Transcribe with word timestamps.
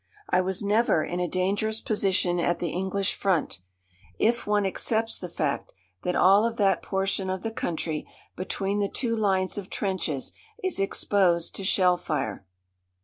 I 0.31 0.41
was 0.41 0.63
never 0.63 1.03
in 1.05 1.19
a 1.19 1.27
dangerous 1.27 1.79
position 1.79 2.39
at 2.39 2.57
the 2.57 2.69
English 2.71 3.13
front, 3.13 3.59
if 4.17 4.47
one 4.47 4.65
excepts 4.65 5.19
the 5.19 5.29
fact 5.29 5.71
that 6.01 6.15
all 6.15 6.43
of 6.43 6.57
that 6.57 6.81
portion 6.81 7.29
of 7.29 7.43
the 7.43 7.51
country 7.51 8.07
between 8.35 8.79
the 8.79 8.89
two 8.89 9.15
lines 9.15 9.59
of 9.59 9.69
trenches 9.69 10.31
is 10.63 10.79
exposed 10.79 11.53
to 11.53 11.63
shell 11.63 11.97
fire. 11.97 12.43